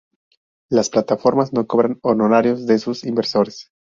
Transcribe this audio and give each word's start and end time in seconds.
Las 0.67 0.89
plataformas 0.89 1.53
no 1.53 1.67
cobran 1.67 1.99
honorarios 2.01 2.65
de 2.65 2.79
sus 2.79 3.03
inversores. 3.03 3.69